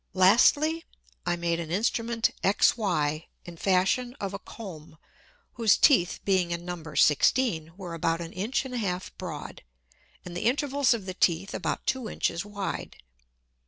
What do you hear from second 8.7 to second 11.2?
a half broad, and the Intervals of the